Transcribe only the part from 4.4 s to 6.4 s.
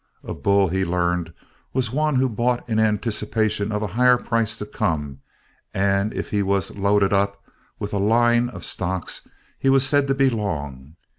to come; and if